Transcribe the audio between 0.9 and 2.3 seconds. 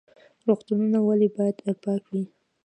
ولې باید پاک وي؟